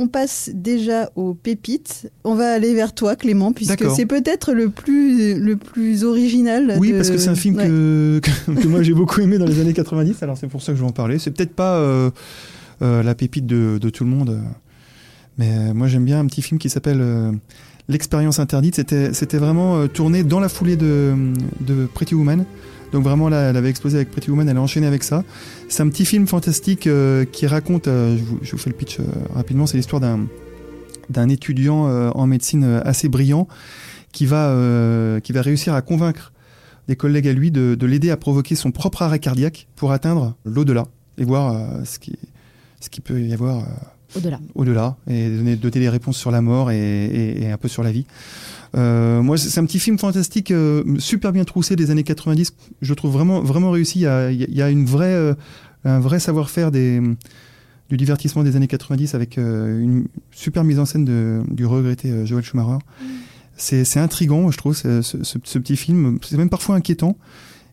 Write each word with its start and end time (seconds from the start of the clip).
on 0.00 0.08
passe 0.08 0.50
déjà 0.54 1.10
aux 1.14 1.34
pépites. 1.34 2.10
On 2.24 2.34
va 2.34 2.54
aller 2.54 2.74
vers 2.74 2.94
toi, 2.94 3.16
Clément, 3.16 3.52
puisque 3.52 3.84
c'est 3.90 4.06
peut-être 4.06 4.54
le 4.54 4.70
plus, 4.70 5.38
le 5.38 5.56
plus 5.56 6.04
original. 6.04 6.76
Oui, 6.78 6.94
parce 6.94 7.10
que 7.10 7.18
c'est 7.18 7.28
un 7.28 7.34
film 7.34 7.56
que, 7.56 8.20
que, 8.22 8.66
moi 8.66 8.82
j'ai 8.82 8.94
beaucoup 8.94 9.20
aimé 9.20 9.36
dans 9.36 9.44
les 9.44 9.60
années 9.60 9.72
90, 9.74 10.22
alors 10.22 10.38
c'est 10.38 10.46
pour 10.46 10.62
ça 10.62 10.72
que 10.72 10.78
je 10.78 10.82
vais 10.82 10.88
en 10.88 10.92
parler. 10.92 11.18
C'est 11.18 11.30
peut-être 11.30 11.54
pas 11.54 11.76
euh, 11.76 12.10
euh, 12.80 13.02
la 13.02 13.14
pépite 13.14 13.44
de, 13.44 13.76
de, 13.78 13.90
tout 13.90 14.04
le 14.04 14.10
monde, 14.10 14.40
mais 15.36 15.74
moi 15.74 15.86
j'aime 15.86 16.06
bien 16.06 16.18
un 16.18 16.26
petit 16.26 16.42
film 16.42 16.58
qui 16.58 16.70
s'appelle 16.70 17.04
L'expérience 17.88 18.38
interdite. 18.38 18.76
C'était 18.76 19.38
vraiment 19.38 19.86
tourné 19.86 20.22
dans 20.22 20.40
la 20.40 20.48
foulée 20.48 20.76
de, 20.76 21.14
de 21.60 21.86
Pretty 21.92 22.14
Woman. 22.14 22.46
Donc 22.92 23.04
vraiment, 23.04 23.28
là, 23.28 23.50
elle 23.50 23.56
avait 23.56 23.70
explosé 23.70 23.96
avec 23.96 24.10
Pretty 24.10 24.30
Woman, 24.30 24.48
elle 24.48 24.56
a 24.56 24.60
enchaîné 24.60 24.86
avec 24.86 25.02
ça. 25.02 25.24
C'est 25.68 25.82
un 25.82 25.88
petit 25.88 26.04
film 26.04 26.26
fantastique 26.26 26.86
euh, 26.86 27.24
qui 27.24 27.46
raconte, 27.46 27.88
euh, 27.88 28.16
je, 28.42 28.52
vous, 28.52 28.58
fais 28.58 28.70
le 28.70 28.76
pitch 28.76 28.98
euh, 28.98 29.04
rapidement, 29.34 29.66
c'est 29.66 29.76
l'histoire 29.76 30.00
d'un 30.00 30.26
d'un 31.08 31.28
étudiant 31.28 31.86
en 32.14 32.26
médecine 32.28 32.62
assez 32.84 33.08
brillant 33.08 33.48
qui 34.12 34.26
va, 34.26 34.56
qui 35.24 35.32
va 35.32 35.42
réussir 35.42 35.74
à 35.74 35.82
convaincre 35.82 36.32
des 36.86 36.94
collègues 36.94 37.26
à 37.26 37.32
lui 37.32 37.50
de, 37.50 37.74
de 37.74 37.86
l'aider 37.86 38.10
à 38.10 38.16
provoquer 38.16 38.54
son 38.54 38.70
propre 38.70 39.02
arrêt 39.02 39.18
cardiaque 39.18 39.66
pour 39.74 39.90
atteindre 39.90 40.36
l'au-delà 40.44 40.86
et 41.18 41.24
voir 41.24 41.84
ce 41.84 41.98
qui 41.98 42.16
ce 42.78 42.90
qui 42.90 43.00
peut 43.00 43.20
y 43.20 43.32
avoir 43.32 43.66
au-delà. 44.16 44.40
Au-delà 44.54 44.96
et 45.08 45.28
donner, 45.28 45.56
donner 45.56 45.80
des 45.80 45.88
réponses 45.88 46.16
sur 46.16 46.30
la 46.30 46.40
mort 46.40 46.70
et, 46.70 46.78
et, 46.78 47.42
et 47.42 47.50
un 47.50 47.56
peu 47.58 47.68
sur 47.68 47.82
la 47.82 47.92
vie. 47.92 48.06
Euh, 48.76 49.22
moi, 49.22 49.36
c'est 49.36 49.58
un 49.58 49.66
petit 49.66 49.80
film 49.80 49.98
fantastique, 49.98 50.50
euh, 50.50 50.84
super 50.98 51.32
bien 51.32 51.44
troussé 51.44 51.76
des 51.76 51.90
années 51.90 52.04
90. 52.04 52.54
Je 52.80 52.94
trouve 52.94 53.12
vraiment, 53.12 53.40
vraiment 53.40 53.70
réussi. 53.70 54.00
Il 54.00 54.02
y 54.02 54.06
a, 54.06 54.30
il 54.30 54.54
y 54.54 54.62
a 54.62 54.70
une 54.70 54.84
vraie, 54.84 55.12
euh, 55.12 55.34
un 55.84 56.00
vrai 56.00 56.20
savoir-faire 56.20 56.70
des, 56.70 57.00
du 57.88 57.96
divertissement 57.96 58.44
des 58.44 58.56
années 58.56 58.68
90 58.68 59.14
avec 59.14 59.36
une 59.36 60.06
super 60.30 60.64
mise 60.64 60.78
en 60.78 60.84
scène 60.84 61.04
de, 61.04 61.42
du 61.50 61.66
regretté 61.66 62.26
Joel 62.26 62.44
Schumacher. 62.44 62.84
Mm. 63.00 63.06
C'est 63.56 63.98
intrigant, 63.98 64.50
je 64.50 64.56
trouve, 64.56 64.74
ce, 64.74 65.02
ce, 65.02 65.18
ce 65.22 65.58
petit 65.58 65.76
film. 65.76 66.18
C'est 66.22 66.38
même 66.38 66.48
parfois 66.48 66.76
inquiétant. 66.76 67.16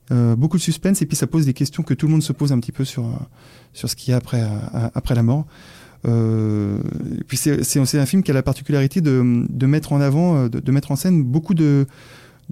Beaucoup 0.10 0.58
de 0.58 0.62
suspense 0.62 1.02
et 1.02 1.06
puis 1.06 1.16
ça 1.16 1.28
pose 1.28 1.46
des 1.46 1.54
questions 1.54 1.84
que 1.84 1.94
tout 1.94 2.08
le 2.08 2.14
monde 2.14 2.24
se 2.24 2.34
pose 2.34 2.52
un 2.52 2.60
petit 2.60 2.74
peu 2.74 2.84
sur, 2.84 3.06
sur 3.74 3.90
ce 3.90 3.96
qu'il 3.96 4.12
y 4.12 4.14
a 4.14 4.18
après, 4.18 4.44
après 4.94 5.16
la 5.16 5.24
mort. 5.24 5.46
Euh, 6.08 6.78
puis 7.28 7.38
c'est 7.38 7.80
un 8.00 8.06
film 8.06 8.24
qui 8.24 8.32
a 8.32 8.34
la 8.34 8.44
particularité 8.44 9.02
de, 9.02 9.22
mettre 9.66 9.94
en 9.94 10.02
avant, 10.02 10.38
euh, 10.38 10.50
de, 10.50 10.72
mettre 10.72 10.92
en 10.92 10.96
scène 10.96 11.24
beaucoup 11.24 11.54
de, 11.54 11.86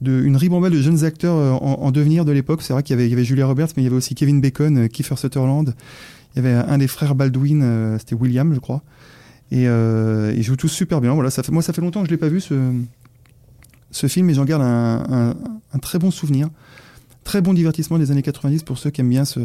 une 0.04 0.36
ribambelle 0.36 0.74
de 0.74 0.82
jeunes 0.82 1.04
acteurs 1.06 1.36
euh, 1.36 1.52
en, 1.52 1.82
en 1.82 1.92
devenir 1.92 2.26
de 2.26 2.32
l'époque. 2.32 2.62
C'est 2.62 2.74
vrai 2.74 2.84
qu'il 2.84 3.00
y 3.00 3.14
avait, 3.14 3.24
Julia 3.24 3.46
Roberts, 3.46 3.70
mais 3.78 3.84
il 3.84 3.86
y 3.86 3.88
avait 3.88 3.96
aussi 3.96 4.16
Kevin 4.16 4.42
Bacon, 4.42 4.90
Kiefer 4.90 5.16
Sutherland. 5.18 5.74
Il 6.36 6.44
y 6.44 6.46
avait 6.46 6.56
un 6.56 6.78
des 6.78 6.88
frères 6.88 7.16
Baldwin, 7.16 7.98
c'était 7.98 8.16
William, 8.16 8.54
je 8.54 8.60
crois. 8.60 8.84
Et 9.52 9.64
ils 9.64 10.44
jouent 10.44 10.58
tous 10.58 10.68
super 10.68 11.00
bien. 11.00 11.14
Voilà, 11.14 11.30
moi, 11.50 11.62
ça 11.62 11.72
fait 11.72 11.82
longtemps 11.82 12.02
que 12.02 12.08
je 12.08 12.12
l'ai 12.12 12.18
pas 12.18 12.28
vu 12.28 12.42
ce, 12.42 14.08
film, 14.08 14.30
et 14.30 14.34
j'en 14.34 14.44
garde 14.44 14.62
un, 14.62 15.34
très 15.82 15.98
bon 15.98 16.12
souvenir. 16.12 16.50
Très 17.26 17.42
bon 17.42 17.54
divertissement 17.56 17.98
des 17.98 18.12
années 18.12 18.22
90 18.22 18.62
pour 18.62 18.78
ceux 18.78 18.92
qui 18.92 19.02
aiment 19.02 19.10
bien 19.10 19.26
ce, 19.26 19.40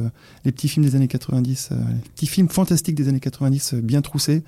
les 0.44 0.52
petits 0.52 0.68
films 0.68 0.84
des 0.84 0.96
années 0.96 1.08
90, 1.08 1.70
euh, 1.72 1.76
les 1.88 2.10
petits 2.10 2.26
films 2.26 2.50
fantastiques 2.50 2.94
des 2.94 3.08
années 3.08 3.20
90 3.20 3.72
euh, 3.72 3.80
bien 3.80 4.02
troussés. 4.02 4.44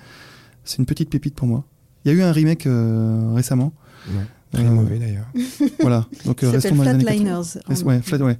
C'est 0.65 0.77
une 0.77 0.85
petite 0.85 1.09
pépite 1.09 1.33
pour 1.33 1.47
moi. 1.47 1.65
Il 2.05 2.11
y 2.11 2.15
a 2.15 2.17
eu 2.17 2.21
un 2.21 2.31
remake 2.31 2.67
euh, 2.67 3.33
récemment. 3.33 3.73
Ouais, 4.07 4.23
très 4.51 4.63
mauvais 4.63 4.99
d'ailleurs. 4.99 5.25
Voilà, 5.81 6.05
donc 6.25 6.41
restons 6.41 6.75
dans 6.75 6.83
les 6.83 6.89
années 6.89 7.03
90. 7.03 7.83
ouais, 7.83 8.01
flat, 8.01 8.17
ouais. 8.19 8.37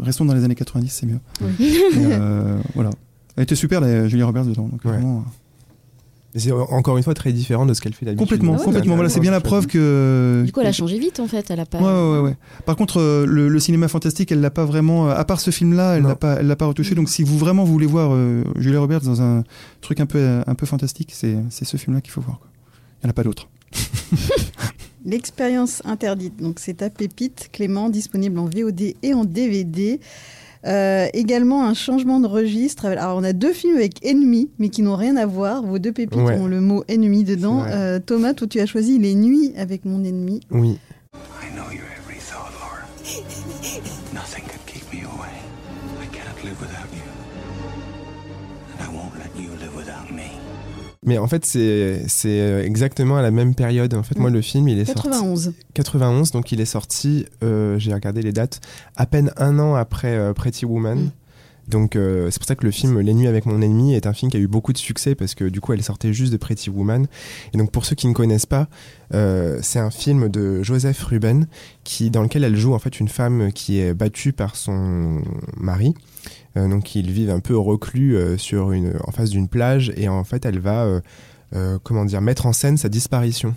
restons 0.00 0.24
dans 0.24 0.34
les 0.34 0.44
années 0.44 0.54
90, 0.54 0.88
c'est 0.88 1.06
mieux. 1.06 1.20
Oui. 1.42 1.78
voilà. 2.74 2.90
Elle 3.36 3.42
était 3.42 3.54
super, 3.54 3.82
la 3.82 4.08
Julia 4.08 4.24
Roberts 4.24 4.46
dedans. 4.46 4.68
Donc 4.68 4.82
vraiment, 4.82 5.24
c'est 6.36 6.50
encore 6.50 6.96
une 6.96 7.04
fois 7.04 7.14
très 7.14 7.32
différent 7.32 7.64
de 7.64 7.74
ce 7.74 7.80
qu'elle 7.80 7.94
fait 7.94 8.04
d'habitude. 8.04 8.26
Complètement, 8.26 8.56
ah 8.58 8.64
complètement. 8.64 8.94
Voilà, 8.96 9.08
c'est 9.08 9.20
bien 9.20 9.30
la 9.30 9.40
preuve 9.40 9.66
que. 9.66 10.42
Du 10.44 10.50
coup, 10.50 10.60
elle 10.60 10.66
a 10.66 10.72
changé 10.72 10.98
vite 10.98 11.20
en 11.20 11.28
fait. 11.28 11.48
Elle 11.50 11.60
a 11.60 11.66
pas. 11.66 11.78
Ouais, 11.78 12.18
ouais, 12.18 12.28
ouais. 12.28 12.36
Par 12.66 12.74
contre, 12.74 13.00
euh, 13.00 13.24
le, 13.24 13.60
cinéma 13.60 13.86
fantastique, 13.86 14.32
elle 14.32 14.40
l'a 14.40 14.50
pas 14.50 14.64
vraiment. 14.64 15.08
Euh, 15.08 15.14
à 15.14 15.24
part 15.24 15.40
ce 15.40 15.52
film-là, 15.52 15.96
elle 15.96 16.02
l'a 16.02 16.16
pas, 16.16 16.38
elle 16.40 16.48
l'a 16.48 16.56
pas 16.56 16.66
retouché. 16.66 16.96
Donc, 16.96 17.08
si 17.08 17.22
vous 17.22 17.38
vraiment 17.38 17.62
voulez 17.62 17.86
voir 17.86 18.10
euh, 18.12 18.42
Julia 18.56 18.80
Roberts 18.80 19.02
dans 19.02 19.22
un 19.22 19.44
truc 19.80 20.00
un 20.00 20.06
peu, 20.06 20.42
un 20.44 20.54
peu 20.54 20.66
fantastique, 20.66 21.10
c'est, 21.12 21.36
c'est 21.50 21.64
ce 21.64 21.76
film-là 21.76 22.00
qu'il 22.00 22.12
faut 22.12 22.20
voir. 22.20 22.40
Quoi. 22.40 22.48
Il 23.02 23.06
n'y 23.06 23.08
en 23.08 23.10
a 23.10 23.14
pas 23.14 23.22
d'autre. 23.22 23.48
L'expérience 25.04 25.82
interdite. 25.84 26.40
Donc, 26.40 26.58
c'est 26.58 26.82
à 26.82 26.90
Pépite 26.90 27.50
Clément, 27.52 27.90
disponible 27.90 28.40
en 28.40 28.46
VOD 28.46 28.94
et 29.02 29.14
en 29.14 29.24
DVD. 29.24 30.00
Euh, 30.66 31.08
également 31.12 31.66
un 31.66 31.74
changement 31.74 32.20
de 32.20 32.26
registre. 32.26 32.86
Alors 32.86 33.18
on 33.18 33.24
a 33.24 33.32
deux 33.32 33.52
films 33.52 33.76
avec 33.76 34.04
ennemis, 34.04 34.50
mais 34.58 34.70
qui 34.70 34.82
n'ont 34.82 34.96
rien 34.96 35.16
à 35.16 35.26
voir. 35.26 35.62
Vos 35.62 35.78
deux 35.78 35.92
pépites 35.92 36.18
ont 36.18 36.46
le 36.46 36.60
mot 36.60 36.84
ennemi 36.88 37.24
dedans. 37.24 37.64
Euh, 37.64 37.98
Thomas, 37.98 38.34
toi 38.34 38.46
tu 38.46 38.60
as 38.60 38.66
choisi 38.66 38.98
Les 38.98 39.14
Nuits 39.14 39.52
avec 39.56 39.84
mon 39.84 40.04
ennemi. 40.04 40.40
Oui. 40.50 40.78
Mais 51.04 51.18
en 51.18 51.26
fait, 51.28 51.44
c'est 51.44 51.60
euh, 52.26 52.64
exactement 52.64 53.16
à 53.16 53.22
la 53.22 53.30
même 53.30 53.54
période. 53.54 53.92
En 53.94 54.02
fait, 54.02 54.18
moi, 54.18 54.30
le 54.30 54.40
film, 54.40 54.68
il 54.68 54.78
est 54.78 54.86
91. 54.86 55.44
sorti. 55.44 55.58
91. 55.74 56.30
donc 56.30 56.50
il 56.52 56.60
est 56.60 56.66
sorti, 56.66 57.26
euh, 57.42 57.78
j'ai 57.78 57.92
regardé 57.92 58.22
les 58.22 58.32
dates, 58.32 58.60
à 58.96 59.06
peine 59.06 59.30
un 59.36 59.58
an 59.58 59.74
après 59.74 60.16
euh, 60.16 60.32
Pretty 60.32 60.64
Woman. 60.64 60.98
Mm. 60.98 61.10
Donc 61.66 61.92
c'est 61.94 62.38
pour 62.38 62.46
ça 62.46 62.56
que 62.56 62.64
le 62.66 62.70
film 62.70 63.00
Les 63.00 63.14
Nuits 63.14 63.26
avec 63.26 63.46
mon 63.46 63.62
ennemi 63.62 63.94
est 63.94 64.06
un 64.06 64.12
film 64.12 64.30
qui 64.30 64.36
a 64.36 64.40
eu 64.40 64.46
beaucoup 64.46 64.74
de 64.74 64.78
succès 64.78 65.14
parce 65.14 65.34
que 65.34 65.44
du 65.44 65.62
coup 65.62 65.72
elle 65.72 65.82
sortait 65.82 66.12
juste 66.12 66.30
de 66.30 66.36
Pretty 66.36 66.68
Woman. 66.68 67.06
Et 67.54 67.56
donc 67.56 67.70
pour 67.70 67.86
ceux 67.86 67.96
qui 67.96 68.06
ne 68.06 68.12
connaissent 68.12 68.44
pas, 68.44 68.68
c'est 69.10 69.78
un 69.78 69.90
film 69.90 70.28
de 70.28 70.62
Joseph 70.62 71.02
Ruben 71.04 71.46
qui 71.82 72.10
dans 72.10 72.20
lequel 72.20 72.44
elle 72.44 72.56
joue 72.56 72.74
en 72.74 72.78
fait 72.78 73.00
une 73.00 73.08
femme 73.08 73.50
qui 73.50 73.80
est 73.80 73.94
battue 73.94 74.34
par 74.34 74.56
son 74.56 75.22
mari 75.56 75.94
donc 76.56 76.94
ils 76.94 77.10
vivent 77.10 77.30
un 77.30 77.40
peu 77.40 77.56
reclus 77.56 78.16
euh, 78.16 78.38
sur 78.38 78.72
une, 78.72 78.94
en 79.06 79.10
face 79.10 79.30
d'une 79.30 79.48
plage 79.48 79.92
et 79.96 80.08
en 80.08 80.24
fait 80.24 80.44
elle 80.46 80.58
va 80.58 81.00
euh, 81.54 81.78
comment 81.82 82.04
dire 82.04 82.20
mettre 82.20 82.46
en 82.46 82.52
scène 82.52 82.76
sa 82.76 82.88
disparition. 82.88 83.54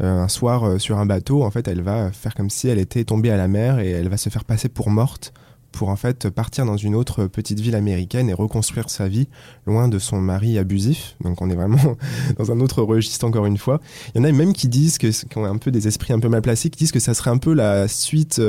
un 0.00 0.28
soir 0.28 0.80
sur 0.80 0.98
un 0.98 1.06
bateau, 1.06 1.42
en 1.42 1.50
fait 1.50 1.68
elle 1.68 1.82
va 1.82 2.10
faire 2.12 2.34
comme 2.34 2.50
si 2.50 2.68
elle 2.68 2.78
était 2.78 3.04
tombée 3.04 3.30
à 3.30 3.36
la 3.36 3.48
mer 3.48 3.78
et 3.78 3.90
elle 3.90 4.08
va 4.08 4.16
se 4.16 4.28
faire 4.28 4.44
passer 4.44 4.68
pour 4.68 4.90
morte 4.90 5.32
pour 5.72 5.90
en 5.90 5.96
fait 5.96 6.30
partir 6.30 6.64
dans 6.64 6.76
une 6.76 6.94
autre 6.94 7.26
petite 7.26 7.60
ville 7.60 7.74
américaine 7.74 8.30
et 8.30 8.32
reconstruire 8.32 8.88
sa 8.88 9.08
vie 9.08 9.28
loin 9.66 9.88
de 9.88 9.98
son 9.98 10.20
mari 10.20 10.58
abusif. 10.58 11.16
Donc 11.22 11.42
on 11.42 11.50
est 11.50 11.54
vraiment 11.54 11.96
dans 12.38 12.50
un 12.50 12.60
autre 12.60 12.82
registre 12.82 13.26
encore 13.26 13.46
une 13.46 13.58
fois. 13.58 13.80
Il 14.14 14.18
y 14.18 14.20
en 14.22 14.24
a 14.24 14.32
même 14.32 14.54
qui 14.54 14.68
disent 14.68 14.96
que 14.96 15.08
qui 15.08 15.38
ont 15.38 15.44
un 15.44 15.58
peu 15.58 15.70
des 15.70 15.86
esprits 15.86 16.14
un 16.14 16.18
peu 16.18 16.28
mal 16.28 16.42
placés, 16.42 16.70
qui 16.70 16.78
disent 16.78 16.92
que 16.92 17.00
ça 17.00 17.14
serait 17.14 17.30
un 17.30 17.38
peu 17.38 17.52
la 17.52 17.88
suite 17.88 18.40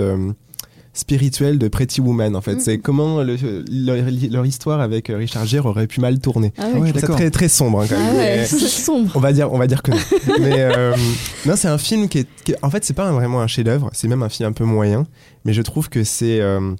spirituel 0.97 1.59
de 1.59 1.67
Pretty 1.67 2.01
Woman 2.01 2.35
en 2.35 2.41
fait. 2.41 2.55
Mm. 2.55 2.59
C'est 2.59 2.77
comment 2.79 3.21
leur, 3.21 4.45
histoire 4.45 4.81
avec 4.81 5.09
euh, 5.09 5.17
Richard 5.17 5.45
Gere 5.45 5.65
aurait 5.67 5.87
pu 5.87 6.01
mal 6.01 6.19
tourner. 6.19 6.51
Ah 6.57 6.69
ouais, 6.71 6.91
c'est 6.93 7.05
très 7.05 7.29
très 7.29 7.47
sombre. 7.47 7.81
Hein, 7.81 7.85
quand 7.87 7.97
même. 7.97 8.39
Ah 8.41 8.45
sombre. 8.67 9.11
On 9.15 9.19
va 9.19 9.31
dire 9.31 9.53
on 9.53 9.57
va 9.59 9.67
dire 9.67 9.83
que 9.83 9.91
non. 9.91 9.97
mais 10.39 10.55
euh, 10.57 10.95
non, 11.45 11.55
c'est 11.55 11.67
un 11.67 11.77
film 11.77 12.09
qui 12.09 12.19
est, 12.19 12.27
en 12.63 12.69
fait 12.69 12.83
c'est 12.83 12.95
pas 12.95 13.11
vraiment 13.11 13.41
un 13.41 13.47
chef-d'œuvre. 13.47 13.89
C'est 13.93 14.07
même 14.07 14.23
un 14.23 14.29
film 14.29 14.49
un 14.49 14.53
peu 14.53 14.65
moyen. 14.65 15.05
Mais 15.45 15.53
je 15.53 15.61
trouve 15.61 15.89
que 15.89 16.03
c'est 16.03 16.41
euh, 16.41 16.73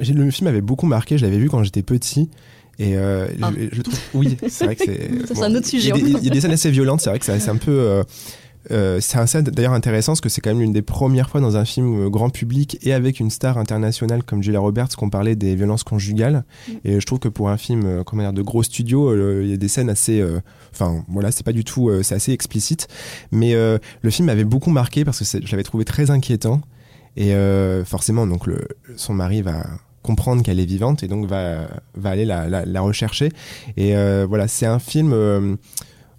le 0.00 0.30
film 0.30 0.46
avait 0.46 0.60
beaucoup 0.60 0.86
marqué. 0.86 1.18
Je 1.18 1.24
l'avais 1.24 1.38
vu 1.38 1.50
quand 1.50 1.62
j'étais 1.64 1.82
petit. 1.82 2.30
Et 2.78 2.94
ah. 2.96 3.50
je, 3.72 3.80
trouve, 3.80 3.98
oui, 4.14 4.36
c'est 4.48 4.66
vrai 4.66 4.76
que 4.76 4.84
c'est. 4.84 5.10
c'est 5.34 5.42
un 5.42 5.54
autre 5.54 5.66
sujet. 5.66 5.92
Il 5.96 6.24
y, 6.24 6.28
a 6.28 6.30
des, 6.30 6.40
scènes 6.40 6.52
assez 6.52 6.70
violentes, 6.70 7.00
c'est 7.00 7.08
vrai 7.10 7.18
que 7.18 7.24
c'est 7.24 7.48
un 7.48 7.56
peu. 7.56 8.02
Euh, 8.70 8.98
c'est 9.00 9.18
un 9.18 9.42
d'ailleurs 9.42 9.72
intéressant 9.72 10.12
parce 10.12 10.20
que 10.20 10.28
c'est 10.28 10.40
quand 10.40 10.50
même 10.50 10.60
l'une 10.60 10.72
des 10.72 10.82
premières 10.82 11.30
fois 11.30 11.40
dans 11.40 11.56
un 11.56 11.64
film 11.64 12.06
euh, 12.06 12.08
grand 12.08 12.30
public 12.30 12.78
et 12.82 12.92
avec 12.92 13.20
une 13.20 13.30
star 13.30 13.58
internationale 13.58 14.22
comme 14.22 14.42
Julia 14.42 14.60
Roberts 14.60 14.88
qu'on 14.96 15.10
parlait 15.10 15.36
des 15.36 15.54
violences 15.54 15.84
conjugales. 15.84 16.44
Mm. 16.68 16.72
Et 16.84 17.00
je 17.00 17.06
trouve 17.06 17.18
que 17.18 17.28
pour 17.28 17.50
un 17.50 17.56
film 17.56 17.84
euh, 17.84 18.04
comment 18.04 18.22
dire, 18.22 18.32
de 18.32 18.42
gros 18.42 18.62
studio, 18.62 19.42
il 19.42 19.48
y 19.48 19.52
a 19.52 19.56
des 19.56 19.68
scènes 19.68 19.90
assez. 19.90 20.24
Enfin 20.72 21.04
voilà, 21.08 21.30
c'est 21.30 21.44
pas 21.44 21.52
du 21.52 21.64
tout. 21.64 21.90
c'est 22.02 22.14
assez 22.14 22.32
explicite. 22.32 22.88
Mais 23.30 23.54
le 23.54 24.10
film 24.10 24.26
m'avait 24.26 24.44
beaucoup 24.44 24.70
marqué 24.70 25.04
parce 25.04 25.18
que 25.18 25.24
je 25.24 25.50
l'avais 25.50 25.62
trouvé 25.62 25.84
très 25.84 26.10
inquiétant. 26.10 26.60
Et 27.16 27.34
forcément, 27.84 28.26
donc 28.26 28.46
le, 28.46 28.66
son 28.96 29.14
mari 29.14 29.42
va 29.42 29.66
comprendre 30.02 30.42
qu'elle 30.42 30.60
est 30.60 30.66
vivante 30.66 31.02
et 31.02 31.08
donc 31.08 31.26
va, 31.26 31.68
va 31.94 32.10
aller 32.10 32.24
la, 32.24 32.48
la, 32.48 32.64
la 32.64 32.80
rechercher. 32.80 33.30
Et 33.76 33.94
voilà, 34.26 34.48
c'est 34.48 34.66
un 34.66 34.78
film 34.78 35.58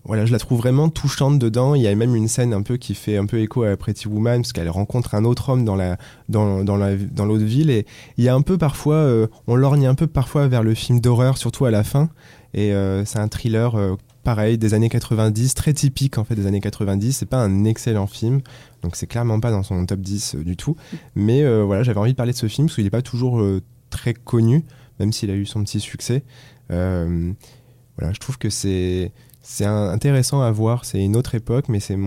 voilà, 0.07 0.25
je 0.25 0.31
la 0.31 0.39
trouve 0.39 0.59
vraiment 0.59 0.88
touchante 0.88 1.38
dedans. 1.38 1.75
Il 1.75 1.81
y 1.81 1.88
a 1.88 1.94
même 1.94 2.15
une 2.15 2.30
scène 2.30 2.54
un 2.54 2.62
peu 2.62 2.77
qui 2.77 2.95
fait 2.95 3.18
un 3.18 3.25
peu 3.25 3.42
écho 3.42 3.63
à 3.63 3.75
Pretty 3.75 4.07
Woman 4.07 4.42
parce 4.42 4.54
qu'elle 4.54 4.69
rencontre 4.69 5.15
un 5.15 5.25
autre 5.25 5.50
homme 5.50 5.65
dans 5.65 5.75
la 5.75 5.98
dans 6.30 6.63
dans 6.63 6.77
la 6.77 6.95
dans 6.95 7.25
l'autre 7.25 7.44
ville. 7.44 7.69
Et 7.69 7.86
il 8.18 8.24
y 8.24 8.30
a 8.30 8.33
un 8.33 8.42
peu 8.42 8.57
parfois 8.57 8.95
euh, 8.95 9.27
on 9.48 9.56
lorgne 9.56 9.86
un 9.86 9.95
peu 9.95 10.07
parfois 10.07 10.48
vers 10.48 10.63
le 10.63 10.74
film 10.74 11.01
d'horreur 11.01 11.38
surtout 11.38 11.65
à 11.65 11.71
la 11.71 11.83
fin. 11.83 12.09
Et 12.54 12.71
euh, 12.71 13.04
c'est 13.04 13.19
un 13.19 13.27
thriller 13.27 13.75
euh, 13.75 13.95
pareil 14.24 14.57
des 14.57 14.74
années 14.74 14.88
90 14.88 15.54
très 15.56 15.74
typique 15.74 16.18
en 16.18 16.24
fait 16.24 16.36
des 16.36 16.48
années 16.48 16.62
90 16.62 17.12
c'est 17.12 17.25
pas 17.25 17.44
un 17.44 17.65
excellent 17.65 18.07
film 18.07 18.42
donc 18.83 18.95
c'est 18.95 19.07
clairement 19.07 19.42
pas 19.42 19.51
dans 19.51 19.63
son 19.63 19.86
top 19.86 20.00
10 20.00 20.36
du 20.36 20.56
tout. 20.56 20.77
Mais 21.15 21.44
voilà 21.63 21.83
j'avais 21.83 22.00
envie 22.00 22.13
de 22.13 22.18
parler 22.18 22.31
de 22.31 22.38
ce 22.38 22.48
film 22.48 22.68
parce 22.68 22.75
qu'il 22.75 22.86
n'est 22.86 22.89
pas 22.89 23.01
toujours 23.01 23.44
très 23.89 24.13
connu 24.13 24.63
même 25.01 25.12
s'il 25.12 25.30
a 25.31 25.36
eu 25.36 25.45
son 25.45 25.63
petit 25.63 25.81
succès. 25.81 26.24
Voilà 26.69 28.13
je 28.13 28.19
trouve 28.19 28.38
que 28.38 28.50
c'est 28.50 29.12
c'est 29.50 29.64
intéressant 29.66 30.42
à 30.42 30.52
voir. 30.52 30.84
C'est 30.84 31.02
une 31.02 31.16
autre 31.16 31.34
époque, 31.34 31.70
mais 31.70 31.80
c'est 31.80 31.98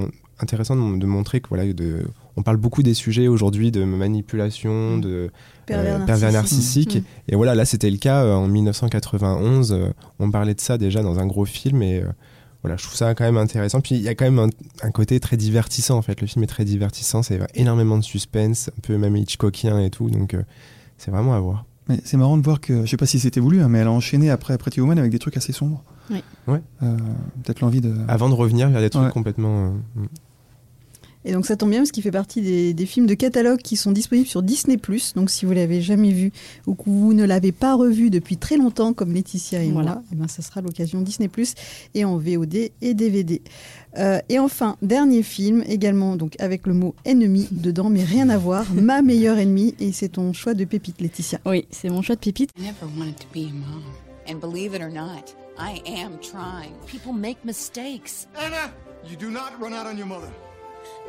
intéressant 0.40 0.76
de, 0.76 1.06
montrer 1.06 1.40
que 1.40 1.48
voilà, 1.48 1.72
de, 1.72 2.04
on 2.36 2.42
parle 2.42 2.58
beaucoup 2.58 2.82
des 2.82 2.92
sujets 2.92 3.28
aujourd'hui 3.28 3.70
de 3.70 3.82
manipulation, 3.82 4.98
Mm. 4.98 5.00
de 5.00 5.30
Pervers 5.64 6.02
euh, 6.02 6.04
pervers 6.04 6.32
narcissique. 6.32 6.88
narcissique. 6.88 6.96
Mm. 7.28 7.32
Et 7.32 7.36
voilà, 7.36 7.54
là 7.54 7.64
c'était 7.64 7.90
le 7.90 7.96
cas 7.96 8.24
euh, 8.24 8.34
en 8.34 8.46
1991. 8.46 9.72
euh, 9.72 9.88
on 10.18 10.30
parlait 10.30 10.54
de 10.54 10.60
ça 10.60 10.76
déjà 10.76 11.02
dans 11.02 11.18
un 11.18 11.26
gros 11.26 11.46
film 11.46 11.82
et 11.82 12.02
euh, 12.02 12.08
voilà, 12.62 12.76
je 12.76 12.82
trouve 12.84 12.96
ça 12.96 13.14
quand 13.14 13.24
même 13.24 13.38
intéressant. 13.38 13.80
Puis 13.80 13.94
il 13.94 14.02
y 14.02 14.08
a 14.08 14.14
quand 14.14 14.26
même 14.26 14.38
un, 14.38 14.50
un 14.86 14.90
côté 14.90 15.18
très 15.18 15.38
divertissant 15.38 15.96
en 15.96 16.02
fait. 16.02 16.20
Le 16.20 16.26
film 16.26 16.42
est 16.42 16.46
très 16.48 16.66
divertissant, 16.66 17.22
c'est 17.22 17.40
énormément 17.54 17.96
de 17.96 18.04
suspense, 18.04 18.68
un 18.68 18.80
peu 18.82 18.98
même 18.98 19.16
Hitchcockien 19.16 19.80
et 19.80 19.88
tout, 19.88 20.10
donc 20.10 20.34
euh, 20.34 20.42
c'est 20.98 21.10
vraiment 21.10 21.34
à 21.34 21.40
voir. 21.40 21.64
C'est 22.04 22.18
marrant 22.18 22.36
de 22.36 22.42
voir 22.42 22.60
que, 22.60 22.84
je 22.84 22.90
sais 22.90 22.96
pas 22.98 23.06
si 23.06 23.18
c'était 23.18 23.40
voulu, 23.40 23.62
hein, 23.62 23.68
mais 23.68 23.78
elle 23.78 23.88
a 23.88 23.92
enchaîné 23.92 24.30
après 24.30 24.56
Pretty 24.58 24.80
Woman 24.80 24.98
avec 24.98 25.10
des 25.10 25.18
trucs 25.18 25.36
assez 25.36 25.52
sombres. 25.52 25.82
Oui. 26.10 26.22
Ouais. 26.48 26.60
Euh, 26.82 26.96
Peut-être 27.44 27.60
l'envie 27.60 27.80
de. 27.80 27.94
Avant 28.08 28.28
de 28.28 28.34
revenir 28.34 28.68
vers 28.70 28.80
des 28.80 28.90
trucs 28.90 29.04
Ouais. 29.04 29.10
complètement. 29.12 29.66
euh, 29.96 30.00
mm. 30.02 30.06
Et 31.26 31.32
donc 31.32 31.44
ça 31.44 31.54
tombe 31.54 31.68
bien 31.68 31.80
parce 31.80 31.90
qu'il 31.90 32.02
fait 32.02 32.10
partie 32.10 32.40
des, 32.40 32.72
des 32.72 32.86
films 32.86 33.06
de 33.06 33.12
catalogue 33.12 33.58
qui 33.60 33.76
sont 33.76 33.92
disponibles 33.92 34.26
sur 34.26 34.42
Disney+. 34.42 34.78
Donc 35.14 35.28
si 35.28 35.44
vous 35.44 35.52
l'avez 35.52 35.82
jamais 35.82 36.12
vu 36.12 36.32
ou 36.66 36.74
que 36.74 36.84
vous 36.86 37.12
ne 37.12 37.24
l'avez 37.24 37.52
pas 37.52 37.74
revu 37.74 38.08
depuis 38.08 38.38
très 38.38 38.56
longtemps 38.56 38.94
comme 38.94 39.12
Laetitia 39.12 39.62
et 39.62 39.70
Voilà. 39.70 39.96
moi, 39.96 40.02
eh 40.12 40.14
ben, 40.16 40.28
ça 40.28 40.40
sera 40.40 40.62
l'occasion 40.62 41.02
Disney+, 41.02 41.28
et 41.94 42.06
en 42.06 42.16
VOD 42.16 42.70
et 42.80 42.94
DVD. 42.94 43.42
Euh, 43.98 44.18
et 44.30 44.38
enfin, 44.38 44.76
dernier 44.80 45.22
film, 45.22 45.62
également 45.68 46.16
donc 46.16 46.36
avec 46.40 46.66
le 46.66 46.72
mot 46.72 46.94
ennemi 47.04 47.48
dedans, 47.50 47.90
mais 47.90 48.02
rien 48.02 48.30
à 48.30 48.38
voir, 48.38 48.64
Ma 48.74 49.02
meilleure 49.02 49.36
ennemie, 49.36 49.74
et 49.78 49.92
c'est 49.92 50.08
ton 50.08 50.32
choix 50.32 50.54
de 50.54 50.64
pépite 50.64 51.02
Laetitia. 51.02 51.38
Oui, 51.44 51.66
c'est 51.70 51.90
mon 51.90 52.00
choix 52.00 52.14
de 52.14 52.20
pépite. 52.20 52.48
I 52.58 52.62
never 52.62 52.90
wanted 54.34 54.46
to 54.46 54.54
be 54.54 54.66
a 54.66 54.70
mom. 54.70 54.70
And 54.70 54.70
believe 54.70 54.74
it 54.74 54.82
or 54.82 54.90
not, 54.90 55.34
I 55.58 55.82
am 55.86 56.18
trying. 56.20 56.74
People 56.86 57.12
make 57.12 57.44
mistakes. 57.44 58.26
Anna, 58.36 58.72
you 59.04 59.16
do 59.16 59.30
not 59.30 59.58
run 59.60 59.74
out 59.74 59.86
on 59.86 59.96
your 59.96 60.06
mother. 60.06 60.30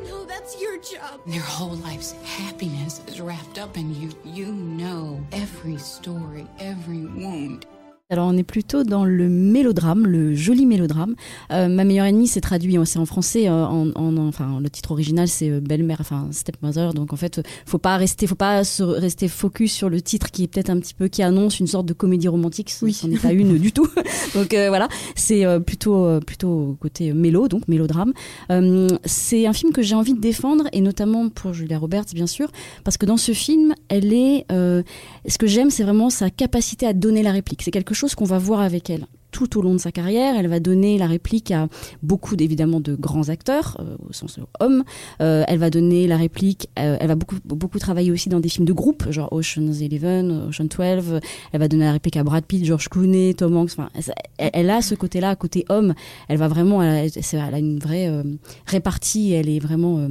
No, 0.04 0.24
that's 0.24 0.60
your 0.60 0.78
job. 0.78 1.20
Their 1.26 1.40
whole 1.40 1.76
life's 1.76 2.12
happiness 2.24 3.00
is 3.06 3.20
wrapped 3.20 3.58
up 3.58 3.78
in 3.78 3.94
you. 3.94 4.10
You 4.24 4.52
know 4.52 5.24
every 5.32 5.78
story, 5.78 6.46
every 6.58 7.06
wound. 7.06 7.66
Alors 8.12 8.28
on 8.28 8.36
est 8.36 8.42
plutôt 8.42 8.84
dans 8.84 9.06
le 9.06 9.26
mélodrame, 9.30 10.06
le 10.06 10.34
joli 10.34 10.66
mélodrame. 10.66 11.14
Euh, 11.50 11.66
Ma 11.68 11.82
meilleure 11.84 12.04
ennemie, 12.04 12.28
c'est 12.28 12.42
traduit, 12.42 12.76
c'est 12.84 12.98
en 12.98 13.06
français. 13.06 13.48
euh, 13.48 13.64
En, 13.64 13.88
en- 13.94 14.18
enfin, 14.28 14.60
le 14.60 14.68
titre 14.68 14.90
original, 14.90 15.28
c'est 15.28 15.48
euh, 15.48 15.60
belle-mère, 15.60 15.96
enfin 16.00 16.28
stepmother. 16.30 16.92
Donc 16.92 17.14
en 17.14 17.16
fait, 17.16 17.40
faut 17.64 17.78
pas 17.78 17.96
rester, 17.96 18.26
faut 18.26 18.34
pas 18.34 18.64
se 18.64 18.82
rester 18.82 19.28
focus 19.28 19.72
sur 19.72 19.88
le 19.88 20.02
titre 20.02 20.30
qui 20.30 20.42
est 20.44 20.46
peut-être 20.46 20.68
un 20.68 20.78
petit 20.78 20.92
peu 20.92 21.08
qui 21.08 21.22
annonce 21.22 21.58
une 21.58 21.66
sorte 21.66 21.86
de 21.86 21.94
comédie 21.94 22.28
romantique. 22.28 22.74
Oui. 22.82 22.92
ce 22.92 23.06
n'est 23.06 23.16
pas 23.16 23.32
une 23.32 23.56
du 23.56 23.72
tout. 23.72 23.88
donc 24.34 24.52
euh, 24.52 24.68
voilà, 24.68 24.88
c'est 25.16 25.46
plutôt 25.64 26.20
plutôt 26.20 26.76
côté 26.80 27.14
mélo, 27.14 27.48
donc 27.48 27.66
mélodrame. 27.66 28.12
Euh, 28.50 28.88
c'est 29.06 29.46
un 29.46 29.54
film 29.54 29.72
que 29.72 29.80
j'ai 29.80 29.94
envie 29.94 30.12
de 30.12 30.20
défendre 30.20 30.64
et 30.74 30.82
notamment 30.82 31.30
pour 31.30 31.54
Julia 31.54 31.78
Roberts, 31.78 32.04
bien 32.14 32.26
sûr, 32.26 32.50
parce 32.84 32.98
que 32.98 33.06
dans 33.06 33.16
ce 33.16 33.32
film, 33.32 33.72
elle 33.88 34.12
est 34.12 34.44
ce 34.50 35.38
que 35.38 35.46
j'aime, 35.46 35.70
c'est 35.70 35.82
vraiment 35.84 36.10
sa 36.10 36.28
capacité 36.28 36.86
à 36.86 36.92
donner 36.92 37.22
la 37.22 37.32
réplique. 37.32 37.62
C'est 37.62 37.70
quelque 37.70 37.94
chose 37.94 38.01
qu'on 38.14 38.24
va 38.24 38.38
voir 38.38 38.60
avec 38.60 38.90
elle 38.90 39.06
tout 39.32 39.58
au 39.58 39.62
long 39.62 39.72
de 39.72 39.78
sa 39.78 39.90
carrière. 39.90 40.36
Elle 40.38 40.46
va 40.46 40.60
donner 40.60 40.98
la 40.98 41.06
réplique 41.06 41.50
à 41.50 41.68
beaucoup, 42.02 42.36
évidemment, 42.38 42.80
de 42.80 42.94
grands 42.94 43.30
acteurs, 43.30 43.76
euh, 43.80 43.96
au 44.08 44.12
sens 44.12 44.38
homme. 44.60 44.84
Euh, 45.20 45.42
elle 45.48 45.58
va 45.58 45.70
donner 45.70 46.06
la 46.06 46.16
réplique, 46.16 46.68
euh, 46.78 46.96
elle 47.00 47.08
va 47.08 47.14
beaucoup, 47.16 47.36
beaucoup 47.44 47.78
travailler 47.78 48.12
aussi 48.12 48.28
dans 48.28 48.40
des 48.40 48.48
films 48.48 48.66
de 48.66 48.72
groupe, 48.72 49.10
genre 49.10 49.32
Ocean's 49.32 49.80
Eleven, 49.80 50.48
Ocean 50.48 50.66
12. 50.66 51.20
Elle 51.52 51.60
va 51.60 51.68
donner 51.68 51.84
la 51.84 51.92
réplique 51.92 52.16
à 52.16 52.22
Brad 52.22 52.44
Pitt, 52.44 52.64
George 52.64 52.88
Clooney, 52.88 53.34
Tom 53.34 53.56
Hanks. 53.56 53.72
Enfin, 53.72 53.88
elle, 54.36 54.70
a 54.70 54.82
ce 54.82 54.94
côté-là, 54.94 55.34
côté 55.34 55.64
homme. 55.68 55.94
Elle 56.28 56.38
va 56.38 56.48
vraiment, 56.48 56.82
elle 56.82 57.10
a, 57.34 57.58
une 57.58 57.78
vraie 57.78 58.08
euh, 58.08 58.22
répartie. 58.66 59.32
Elle 59.32 59.48
est 59.48 59.60
vraiment 59.60 59.98
euh, 59.98 60.08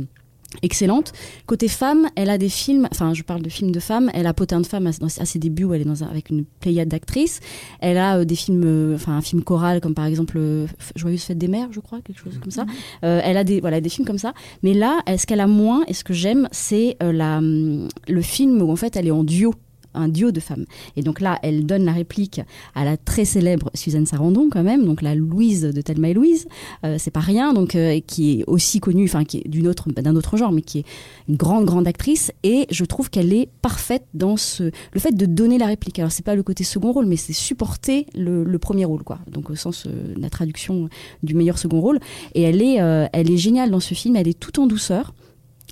excellente. 0.61 1.13
Côté 1.45 1.67
femme, 1.67 2.07
elle 2.15 2.29
a 2.29 2.37
des 2.37 2.49
films, 2.49 2.87
enfin 2.91 3.13
je 3.13 3.23
parle 3.23 3.41
de 3.41 3.49
films 3.49 3.71
de 3.71 3.79
femmes, 3.79 4.09
elle 4.13 4.27
a 4.27 4.33
Potin 4.33 4.61
de 4.61 4.65
femme 4.65 4.87
à, 4.87 4.91
ses 5.25 5.39
débuts 5.39 5.63
où 5.63 5.73
elle 5.73 5.81
est 5.81 5.85
dans 5.85 6.03
un- 6.03 6.07
avec 6.07 6.29
une 6.29 6.45
pléiade 6.45 6.89
d'actrices. 6.89 7.39
Elle 7.79 7.97
a 7.97 8.17
euh, 8.17 8.25
des 8.25 8.35
films, 8.35 8.63
euh, 8.65 8.95
enfin 8.95 9.13
un 9.13 9.21
film 9.21 9.43
choral 9.43 9.81
comme 9.81 9.93
par 9.93 10.05
exemple 10.05 10.37
euh, 10.37 10.67
Joyeuse 10.95 11.23
fête 11.23 11.37
des 11.37 11.47
mères, 11.47 11.69
je 11.71 11.79
crois, 11.79 12.01
quelque 12.01 12.19
chose 12.19 12.37
comme 12.41 12.51
ça. 12.51 12.65
Euh, 13.03 13.21
elle 13.23 13.37
a 13.37 13.43
des 13.43 13.61
voilà 13.61 13.81
des 13.81 13.89
films 13.89 14.07
comme 14.07 14.17
ça. 14.17 14.33
Mais 14.63 14.73
là, 14.73 14.99
ce 15.07 15.25
qu'elle 15.25 15.41
a 15.41 15.47
moins? 15.47 15.83
Et 15.87 15.93
ce 15.93 16.03
que 16.03 16.13
j'aime, 16.13 16.47
c'est 16.51 16.97
la 17.01 17.37
hum, 17.37 17.87
le 18.07 18.21
film 18.21 18.61
où 18.61 18.71
en 18.71 18.75
fait 18.75 18.95
elle 18.95 19.07
est 19.07 19.11
en 19.11 19.23
duo 19.23 19.53
un 19.93 20.07
duo 20.07 20.31
de 20.31 20.39
femmes. 20.39 20.65
Et 20.95 21.01
donc 21.01 21.19
là, 21.19 21.39
elle 21.43 21.65
donne 21.65 21.85
la 21.85 21.93
réplique 21.93 22.41
à 22.75 22.85
la 22.85 22.97
très 22.97 23.25
célèbre 23.25 23.69
Suzanne 23.73 24.05
Sarandon 24.05 24.49
quand 24.51 24.63
même, 24.63 24.85
donc 24.85 25.01
la 25.01 25.15
Louise 25.15 25.61
de 25.61 25.81
Thelma 25.81 26.09
et 26.09 26.13
Louise, 26.13 26.47
euh, 26.85 26.97
c'est 26.97 27.11
pas 27.11 27.19
rien, 27.19 27.53
donc 27.53 27.75
euh, 27.75 27.99
qui 28.05 28.39
est 28.39 28.43
aussi 28.47 28.79
connue, 28.79 29.05
enfin 29.05 29.23
qui 29.23 29.37
est 29.37 29.67
autre, 29.67 29.89
d'un 29.91 30.15
autre 30.15 30.37
genre, 30.37 30.51
mais 30.51 30.61
qui 30.61 30.79
est 30.79 30.85
une 31.27 31.35
grande 31.35 31.65
grande 31.65 31.87
actrice. 31.87 32.31
Et 32.43 32.67
je 32.71 32.85
trouve 32.85 33.09
qu'elle 33.09 33.33
est 33.33 33.49
parfaite 33.61 34.05
dans 34.13 34.37
ce, 34.37 34.63
le 34.63 34.99
fait 34.99 35.11
de 35.11 35.25
donner 35.25 35.57
la 35.57 35.67
réplique. 35.67 35.99
Alors 35.99 36.11
c'est 36.11 36.25
pas 36.25 36.35
le 36.35 36.43
côté 36.43 36.63
second 36.63 36.91
rôle, 36.91 37.05
mais 37.05 37.17
c'est 37.17 37.33
supporter 37.33 38.05
le, 38.15 38.43
le 38.43 38.59
premier 38.59 38.85
rôle, 38.85 39.03
quoi. 39.03 39.19
Donc 39.27 39.49
au 39.49 39.55
sens 39.55 39.85
euh, 39.87 40.13
la 40.17 40.29
traduction 40.29 40.89
du 41.23 41.33
meilleur 41.33 41.57
second 41.57 41.81
rôle. 41.81 41.99
Et 42.35 42.41
elle 42.41 42.61
est, 42.61 42.81
euh, 42.81 43.07
elle 43.13 43.29
est 43.31 43.37
géniale 43.37 43.71
dans 43.71 43.79
ce 43.79 43.93
film. 43.93 44.15
Elle 44.15 44.27
est 44.27 44.39
tout 44.39 44.59
en 44.59 44.67
douceur. 44.67 45.13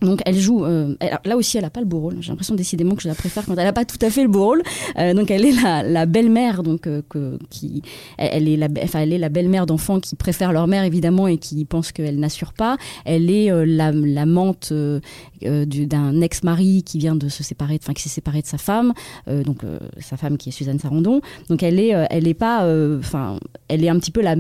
Donc 0.02 0.22
elle 0.26 0.38
joue, 0.38 0.64
euh, 0.64 0.96
là 1.26 1.36
aussi 1.36 1.58
elle 1.58 1.66
a 1.66 1.70
pas 1.70 1.82
le 1.82 1.86
beau 1.86 2.00
rôle. 2.00 2.16
J'ai 2.22 2.30
l'impression 2.30 2.56
décidément 2.56 2.96
que 2.96 3.02
je 3.02 3.10
la 3.10 3.16
préfère 3.16 3.46
quand 3.46 3.56
elle 3.58 3.68
a 3.68 3.74
pas 3.74 3.84
tout 3.84 3.98
à 4.02 4.10
fait 4.10 4.24
le 4.24 4.30
beau 4.30 4.46
rôle. 4.46 4.64
Euh, 4.98 5.14
donc 5.14 5.30
elle 5.30 5.46
est 5.46 5.52
la, 5.52 5.84
la 5.84 6.06
belle-mère, 6.06 6.64
donc 6.64 6.88
euh, 6.88 7.02
que, 7.10 7.38
qui, 7.50 7.82
elle, 8.18 8.48
est 8.48 8.56
la, 8.56 8.68
enfin 8.84 9.00
elle 9.00 9.12
est 9.12 9.18
la 9.18 9.28
belle-mère 9.30 9.66
d'enfants 9.66 10.00
qui 10.00 10.16
préfèrent 10.16 10.54
leur 10.54 10.68
mère 10.68 10.84
évidemment 10.86 11.28
et 11.28 11.38
qui 11.38 11.66
pensent 11.66 11.92
qu'elle 11.92 12.18
n'assure 12.20 12.54
pas. 12.54 12.78
Elle 13.04 13.30
est 13.30 13.52
euh, 13.52 13.66
la 13.66 13.92
l'amante 13.92 14.70
euh, 14.72 15.02
euh, 15.44 15.66
du- 15.66 15.86
d'un 15.86 16.22
ex-mari 16.22 16.84
qui 16.84 16.98
vient 16.98 17.16
de 17.16 17.28
se 17.28 17.44
séparer, 17.44 17.78
enfin 17.82 17.94
qui 17.94 18.04
s'est 18.04 18.10
séparé 18.10 18.42
de 18.42 18.48
sa 18.48 18.58
femme, 18.58 18.94
donc 19.28 19.64
sa 20.00 20.16
femme 20.18 20.38
qui 20.38 20.50
est 20.50 20.52
Suzanne 20.52 20.80
Sarandon. 20.80 21.22
Donc 21.50 21.62
elle 21.64 21.80
est, 21.80 21.90
elle 22.10 22.28
est 22.28 22.34
pas, 22.34 22.66
enfin 23.00 23.38
elle 23.68 23.84
est 23.84 23.90
un 23.90 24.00
petit 24.00 24.12
peu 24.12 24.22
la 24.22 24.36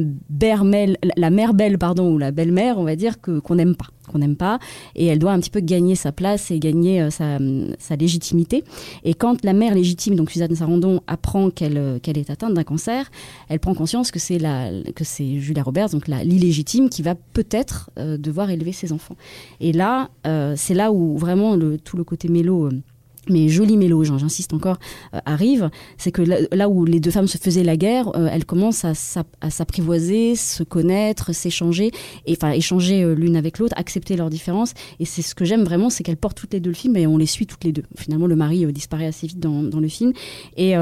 la 1.18 1.30
mère 1.30 1.54
belle 1.54 1.78
pardon 1.78 2.14
ou 2.14 2.18
la 2.18 2.32
belle-mère, 2.32 2.78
on 2.78 2.84
va 2.84 2.96
dire 2.96 3.20
que 3.22 3.40
qu'on 3.40 3.56
n'aime 3.56 3.76
pas 3.76 3.88
qu'on 4.10 4.20
n'aime 4.20 4.36
pas. 4.36 4.60
Et 4.96 5.06
elle 5.06 5.20
doit 5.20 5.32
un 5.32 5.40
petit 5.40 5.50
peu 5.50 5.62
gagner 5.62 5.96
sa 5.96 6.12
place 6.12 6.52
et 6.52 6.60
gagner 6.60 7.02
euh, 7.02 7.10
sa, 7.10 7.38
sa 7.80 7.96
légitimité. 7.96 8.64
Et 9.04 9.14
quand 9.14 9.44
la 9.46 9.54
mère 9.54 9.76
légitime 9.76 10.16
donc 10.16 10.32
Suzanne 10.32 10.56
Sarandon 10.56 11.02
apprend 11.08 11.50
qu'elle 11.50 11.78
euh, 11.78 12.00
qu'elle 12.00 12.18
est 12.18 12.30
atteinte 12.30 12.54
d'un 12.54 12.64
cancer 12.64 13.10
elle 13.48 13.60
prend 13.60 13.74
conscience 13.74 14.12
que 14.12 14.20
c'est 14.20 14.40
la 14.40 14.70
que 14.96 15.04
c'est 15.04 15.40
Julia 15.40 15.64
Roberts 15.64 15.90
donc 15.90 16.08
l'illégitime 16.08 16.90
qui 16.90 17.02
va 17.02 17.16
peut-être 17.16 17.90
euh, 17.98 18.18
devoir 18.18 18.50
élever 18.50 18.72
ses 18.72 18.92
enfants. 18.92 19.16
Et 19.60 19.72
là 19.72 20.10
euh, 20.28 20.54
c'est 20.58 20.74
là 20.74 20.92
où 20.92 21.18
vraiment 21.18 21.56
le, 21.56 21.78
tout 21.78 21.98
le 21.98 22.04
côté 22.04 22.28
mélo 22.28 22.68
euh, 22.68 22.82
mais 23.28 23.50
joli 23.50 23.78
j'en- 24.04 24.18
j'insiste 24.18 24.54
encore, 24.54 24.78
euh, 25.14 25.20
arrive, 25.26 25.70
c'est 25.98 26.12
que 26.12 26.22
là, 26.22 26.38
là 26.52 26.70
où 26.70 26.86
les 26.86 27.00
deux 27.00 27.12
femmes 27.12 27.28
se 27.28 27.38
faisaient 27.38 27.64
la 27.64 27.78
guerre, 27.78 28.16
euh, 28.16 28.28
elles 28.32 28.46
commencent 28.46 28.86
à, 28.86 28.94
s'app- 28.94 29.36
à 29.42 29.50
s'apprivoiser, 29.50 30.36
se 30.36 30.64
connaître, 30.64 31.34
s'échanger, 31.34 31.92
et 32.26 32.32
enfin 32.34 32.52
échanger 32.52 33.04
euh, 33.04 33.14
l'une 33.14 33.36
avec 33.36 33.60
l'autre, 33.60 33.74
accepter 33.78 34.16
leurs 34.16 34.30
différences. 34.30 34.74
Et 35.00 35.06
c'est 35.06 35.22
ce 35.22 35.36
que 35.36 35.46
j'aime 35.46 35.64
vraiment, 35.64 35.90
c'est 35.90 36.04
qu'elles 36.04 36.18
portent 36.18 36.38
toutes 36.38 36.54
les 36.54 36.60
deux 36.60 36.70
le 36.70 36.76
film 36.76 36.96
et 36.98 37.08
on 37.08 37.18
les 37.18 37.26
suit 37.26 37.46
toutes 37.48 37.64
les 37.64 37.72
deux. 37.72 37.84
Finalement, 37.98 38.28
le 38.28 38.36
mari 38.36 38.66
disparaît 38.72 39.08
assez 39.08 39.28
vite 39.28 39.40
dans, 39.40 39.64
dans 39.64 39.80
le 39.80 39.88
film. 39.88 40.14
Et, 40.58 40.74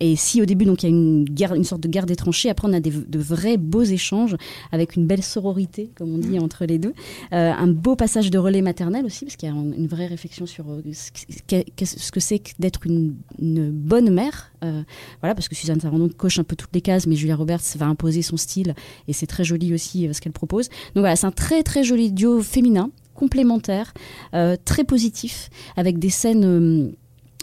et 0.00 0.16
si 0.16 0.40
au 0.42 0.44
début, 0.44 0.64
donc 0.64 0.82
il 0.82 0.86
y 0.88 0.92
a 0.92 0.94
une 0.96 1.24
guerre, 1.24 1.54
une 1.54 1.64
sorte 1.64 1.82
de 1.82 1.88
guerre 1.88 2.06
des 2.06 2.16
tranchées, 2.16 2.48
après 2.50 2.68
on 2.68 2.72
a 2.72 2.80
des, 2.80 2.90
de 2.90 3.18
vrais 3.18 3.56
beaux 3.56 3.82
échanges 3.82 4.36
avec 4.70 4.96
une 4.96 5.06
belle 5.06 5.22
sororité, 5.22 5.90
comme 5.96 6.14
on 6.14 6.18
dit 6.18 6.38
entre 6.38 6.64
les 6.64 6.78
deux. 6.78 6.92
Un 7.30 7.66
beau 7.68 7.96
passage 7.96 8.30
de 8.30 8.38
relais 8.38 8.62
maternel 8.62 9.04
aussi, 9.04 9.24
parce 9.24 9.36
qu'il 9.36 9.48
y 9.48 9.52
a 9.52 9.54
une 9.54 9.86
vraie 9.86 10.06
réflexion 10.06 10.46
sur 10.46 10.64
qu'est- 11.46 11.66
qu'est-ce 11.76 11.91
ce 11.98 12.10
que 12.12 12.20
c'est 12.20 12.38
que 12.38 12.50
d'être 12.58 12.86
une, 12.86 13.14
bonne 13.40 14.10
mère. 14.10 14.52
Euh, 14.64 14.82
voilà, 15.20 15.34
parce 15.34 15.48
que 15.48 15.54
Suzanne 15.54 15.80
Sarandon 15.80 16.08
coche 16.08 16.38
un 16.38 16.44
peu 16.44 16.56
toutes 16.56 16.74
les 16.74 16.80
cases, 16.80 17.06
mais 17.06 17.16
Julia 17.16 17.36
Roberts 17.36 17.62
va 17.76 17.86
imposer 17.86 18.22
son 18.22 18.36
style 18.36 18.74
et 19.08 19.12
c'est 19.12 19.26
très 19.26 19.44
joli 19.44 19.72
aussi 19.74 20.06
euh, 20.08 20.12
ce 20.12 20.20
qu'elle 20.20 20.32
propose. 20.32 20.68
Donc 20.94 21.02
voilà, 21.02 21.16
c'est 21.16 21.26
un 21.26 21.32
très 21.32 21.62
très 21.62 21.84
joli 21.84 22.12
duo 22.12 22.42
féminin, 22.42 22.90
complémentaire, 23.14 23.92
euh, 24.34 24.56
très 24.64 24.84
positif, 24.84 25.50
avec 25.76 25.98
des 25.98 26.10
scènes. 26.10 26.44
euh, 26.44 26.90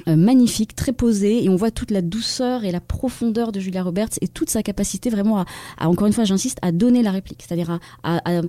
magnifiques, 0.08 0.76
très 0.78 0.94
posées, 0.94 1.44
et 1.44 1.50
on 1.50 1.58
voit 1.58 1.72
toute 1.72 1.92
la 1.92 2.02
douceur 2.02 2.64
et 2.64 2.72
la 2.72 2.80
profondeur 2.80 3.52
de 3.52 3.60
Julia 3.60 3.84
Roberts 3.84 4.08
et 4.22 4.30
toute 4.30 4.50
sa 4.50 4.64
capacité 4.64 5.10
vraiment 5.10 5.44
à, 5.78 5.90
encore 5.90 6.08
une 6.08 6.14
fois, 6.14 6.24
j'insiste, 6.24 6.58
à 6.62 6.72
donner 6.72 7.04
la 7.04 7.12
réplique, 7.12 7.44
c'est-à-dire 7.46 7.70
à- 8.04 8.22
à- 8.24 8.42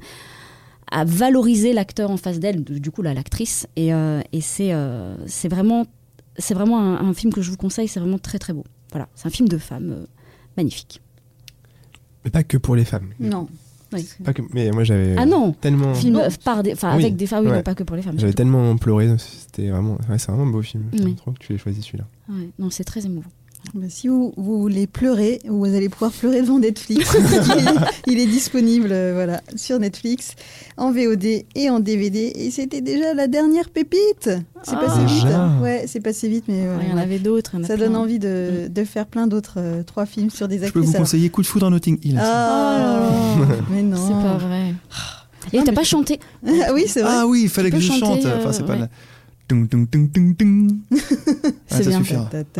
à 0.90 1.04
valoriser 1.04 1.72
l'acteur 1.72 2.10
en 2.10 2.16
face 2.16 2.40
d'elle, 2.40 2.62
du 2.64 2.90
coup 2.90 3.02
là 3.02 3.14
l'actrice, 3.14 3.66
et, 3.76 3.92
euh, 3.94 4.20
et 4.32 4.40
c'est 4.40 4.72
euh, 4.72 5.16
c'est 5.26 5.48
vraiment 5.48 5.86
c'est 6.38 6.54
vraiment 6.54 6.80
un, 6.80 7.08
un 7.08 7.14
film 7.14 7.32
que 7.32 7.42
je 7.42 7.50
vous 7.50 7.56
conseille, 7.56 7.88
c'est 7.88 8.00
vraiment 8.00 8.18
très 8.18 8.38
très 8.38 8.52
beau. 8.52 8.64
Voilà, 8.92 9.08
c'est 9.14 9.26
un 9.28 9.30
film 9.30 9.48
de 9.48 9.58
femme 9.58 9.90
euh, 9.92 10.06
magnifique. 10.56 11.00
Mais 12.24 12.30
pas 12.30 12.42
que 12.42 12.56
pour 12.56 12.76
les 12.76 12.84
femmes. 12.84 13.10
Non. 13.20 13.48
Oui. 13.92 14.08
Pas 14.24 14.32
que, 14.32 14.42
mais 14.52 14.70
moi 14.70 14.84
j'avais 14.84 15.16
Ah 15.18 15.26
non, 15.26 15.52
tellement. 15.52 15.94
film 15.94 16.14
Non. 16.14 16.28
par 16.44 16.62
des, 16.62 16.72
enfin 16.74 16.94
Oui. 16.96 17.02
avec 17.02 17.16
des 17.16 17.26
femmes, 17.26 17.44
oui, 17.44 17.50
Ouais. 17.50 17.56
non 17.56 17.62
pas 17.64 17.74
que 17.74 17.82
pour 17.82 17.96
les 17.96 18.02
femmes. 18.02 18.18
J'avais 18.20 18.32
tellement 18.32 18.76
pleuré, 18.76 19.08
c'était 19.18 19.68
vraiment, 19.68 19.94
ouais, 20.08 20.18
c'est 20.18 20.30
vraiment 20.30 20.44
un 20.48 20.50
beau 20.52 20.62
film. 20.62 20.84
Oui. 20.92 21.16
Trop 21.16 21.32
que 21.32 21.38
tu 21.38 21.54
aies 21.54 21.58
choisi 21.58 21.82
celui-là. 21.82 22.04
Ouais, 22.28 22.50
non, 22.60 22.70
c'est 22.70 22.84
très 22.84 23.04
émouvant. 23.04 23.30
Bah, 23.74 23.86
si 23.88 24.08
vous, 24.08 24.32
vous 24.36 24.60
voulez 24.60 24.86
pleurer, 24.86 25.38
vous 25.46 25.66
allez 25.66 25.88
pouvoir 25.88 26.10
pleurer 26.10 26.40
devant 26.40 26.58
Netflix. 26.58 27.14
il, 27.56 27.68
est, 27.68 27.74
il 28.06 28.18
est 28.18 28.26
disponible 28.26 28.88
euh, 28.90 29.12
voilà, 29.14 29.42
sur 29.54 29.78
Netflix, 29.78 30.34
en 30.76 30.90
VOD 30.92 31.24
et 31.54 31.70
en 31.70 31.78
DVD. 31.78 32.32
Et 32.34 32.50
c'était 32.50 32.80
déjà 32.80 33.14
la 33.14 33.28
dernière 33.28 33.68
pépite. 33.70 34.30
C'est 34.62 34.74
Ah. 34.74 34.76
passé 34.86 35.04
vite. 35.04 35.26
Ouais, 35.62 35.84
c'est 35.86 36.00
passé 36.00 36.28
vite, 36.28 36.44
mais 36.48 36.62
euh, 36.66 36.78
Il 36.82 36.88
y 36.90 36.92
en 36.92 36.96
avait 36.96 37.18
d'autres. 37.20 37.52
ça 37.62 37.74
plein. 37.74 37.76
donne 37.76 37.96
envie 37.96 38.18
de, 38.18 38.66
de 38.68 38.84
faire 38.84 39.06
plein 39.06 39.26
d'autres 39.26 39.54
euh, 39.58 39.82
trois 39.84 40.06
films 40.06 40.30
sur 40.30 40.48
des 40.48 40.56
Je 40.56 40.60
peux 40.62 40.66
actrices. 40.66 40.84
vous 40.86 40.90
alors. 40.92 41.02
conseiller 41.02 41.28
Coup 41.30 41.42
de 41.42 41.46
foudre 41.46 41.66
en 41.66 41.70
Notting 41.70 41.98
Hill. 42.02 42.18
Ah, 42.20 43.08
mais 43.70 43.82
non. 43.82 43.96
C'est 44.04 44.12
pas 44.26 44.36
vrai. 44.38 44.74
Et 45.52 45.58
Non, 45.58 45.64
t'as 45.64 45.72
pas 45.72 45.84
chanté 45.84 46.18
Ah 46.46 46.72
oui, 46.74 46.84
c'est 46.86 47.02
vrai. 47.02 47.10
Ah 47.14 47.26
oui, 47.26 47.42
il 47.44 47.48
fallait 47.48 47.70
Tu 47.70 47.76
que 47.76 47.82
je 47.82 47.88
chanter, 47.92 48.00
chante. 48.22 48.26
euh, 48.26 48.38
Enfin, 48.38 48.52
c'est 48.52 48.64
pas 48.66 48.74
ouais. 48.74 48.88
C'est 51.68 51.86
bien. 51.88 52.00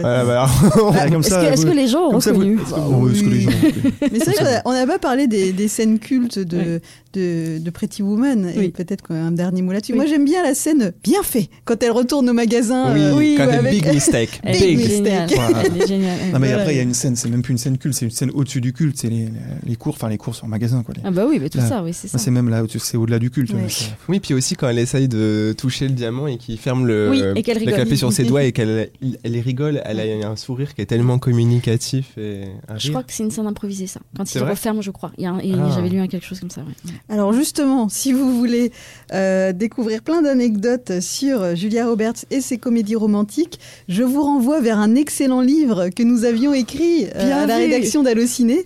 bah 0.02 0.46
Ah, 0.48 1.08
comme 1.08 1.20
Est-ce 1.20 1.30
que, 1.30 1.52
est-ce 1.52 1.62
vous- 1.62 1.68
que 1.72 1.76
les 1.76 1.86
gens 1.88 2.10
ont 2.10 2.18
reconnu 2.18 2.58
est-ce 2.60 2.70
que 2.70 3.30
les 3.30 3.40
gens 3.40 3.50
ont 3.50 3.60
reconnu 3.60 3.92
Mais 4.12 4.18
c'est 4.20 4.30
vrai 4.40 4.62
qu'on 4.64 4.72
n'a 4.72 4.86
pas 4.86 4.98
parlé 4.98 5.26
des, 5.26 5.52
des 5.52 5.68
scènes 5.68 5.98
cultes 5.98 6.38
de, 6.38 6.56
Ouais. 6.56 6.80
de, 7.14 7.58
de 7.58 7.70
Pretty 7.70 8.02
Woman. 8.02 8.50
Et 8.56 8.68
peut-être 8.68 9.06
qu'un 9.06 9.30
dernier 9.32 9.62
mot 9.62 9.72
là-dessus. 9.72 9.92
Oui. 9.92 9.98
Moi, 9.98 10.06
j'aime 10.06 10.24
bien 10.24 10.42
la 10.42 10.54
scène 10.54 10.92
bien 11.02 11.22
fait 11.22 11.48
quand 11.64 11.82
elle 11.82 11.90
retourne 11.92 12.28
au 12.28 12.32
magasin. 12.32 12.94
oui, 13.16 13.36
euh, 13.38 13.46
quand 13.46 13.52
avec- 13.52 13.72
big 13.72 13.86
mistake. 13.94 14.40
Big 14.44 14.62
est 14.62 14.76
mistake. 14.76 15.32
Voilà. 15.34 15.62
Elle 15.64 15.82
est 15.82 15.86
géniale. 15.86 16.18
Non, 16.32 16.38
mais 16.38 16.48
Voilà. 16.48 16.56
après, 16.62 16.74
il 16.74 16.76
y 16.76 16.80
a 16.80 16.84
une 16.84 16.94
scène, 16.94 17.16
c'est 17.16 17.28
même 17.28 17.42
plus 17.42 17.52
une 17.52 17.58
scène 17.58 17.78
culte, 17.78 17.94
c'est 17.94 18.04
une 18.04 18.10
scène 18.10 18.30
au-dessus 18.32 18.60
du 18.60 18.72
culte, 18.72 18.96
c'est 18.98 19.08
les, 19.10 19.28
les 19.66 19.76
cours, 19.76 19.94
enfin 19.94 20.08
les 20.08 20.18
courses 20.18 20.42
en 20.44 20.48
magasin. 20.48 20.82
Quoi. 20.84 20.94
Les- 20.96 21.02
Ah 21.04 21.10
bah 21.10 21.24
oui, 21.28 21.38
mais 21.40 21.48
tout 21.48 21.58
Là. 21.58 21.68
ça, 21.68 21.82
oui, 21.82 21.92
c'est 21.92 22.08
ça. 22.08 22.18
C'est 22.18 22.30
même 22.30 22.48
là, 22.48 22.62
c'est 22.78 22.96
au-delà 22.96 23.18
du 23.18 23.30
culte. 23.30 23.52
Ouais. 23.52 23.64
c'est- 23.68 23.90
Oui, 24.08 24.20
puis 24.20 24.34
aussi 24.34 24.54
quand 24.54 24.68
elle 24.68 24.78
essaye 24.78 25.08
de 25.08 25.54
toucher 25.56 25.88
le 25.88 25.94
diamant 25.94 26.26
et 26.26 26.36
qu'il 26.36 26.58
ferme 26.58 26.79
le, 26.86 27.10
Oui, 27.10 27.22
et 27.36 27.42
qu'elle 27.42 27.58
le 27.64 27.72
clapet 27.72 27.96
sur 27.96 28.12
ses 28.12 28.24
doigts 28.24 28.44
et 28.44 28.52
qu'elle 28.52 28.90
elle, 29.02 29.18
elle 29.22 29.38
rigole, 29.40 29.82
elle 29.84 30.00
a 30.00 30.28
un 30.28 30.36
sourire 30.36 30.74
qui 30.74 30.82
est 30.82 30.86
tellement 30.86 31.18
communicatif 31.18 32.16
et 32.18 32.44
Je 32.76 32.90
crois 32.90 33.02
que 33.02 33.12
c'est 33.12 33.22
une 33.22 33.30
scène 33.30 33.46
improvisée, 33.46 33.86
ça. 33.86 34.00
Quand 34.16 34.34
il 34.34 34.42
referme, 34.42 34.82
je 34.82 34.90
crois. 34.90 35.12
Ah. 35.22 35.38
J'avais 35.74 35.88
lu 35.88 35.98
un 35.98 36.08
quelque 36.08 36.26
chose 36.26 36.40
comme 36.40 36.50
ça. 36.50 36.62
ouais. 36.62 36.92
Alors 37.08 37.32
justement, 37.32 37.88
si 37.88 38.12
vous 38.12 38.36
voulez 38.36 38.72
euh, 39.12 39.52
découvrir 39.52 40.02
plein 40.02 40.22
d'anecdotes 40.22 41.00
sur 41.00 41.42
euh, 41.42 41.54
Julia 41.54 41.86
Roberts 41.86 42.24
et 42.30 42.40
ses 42.40 42.58
comédies 42.58 42.96
romantiques, 42.96 43.58
je 43.88 44.02
vous 44.02 44.22
renvoie 44.22 44.60
vers 44.60 44.78
un 44.78 44.94
excellent 44.94 45.40
livre 45.40 45.88
que 45.88 46.02
nous 46.02 46.24
avions 46.24 46.54
écrit 46.54 47.06
euh, 47.14 47.42
à 47.42 47.46
la 47.46 47.56
rédaction 47.56 48.02
d'Allociné. 48.02 48.64